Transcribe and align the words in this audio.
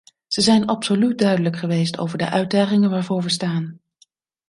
Ze 0.27 0.41
zijn 0.41 0.65
absoluut 0.65 1.17
duidelijk 1.17 1.57
geweest 1.57 1.97
over 1.97 2.17
de 2.17 2.29
uitdagingen 2.29 2.89
waarvoor 2.89 3.21
we 3.21 3.29
staan. 3.29 3.79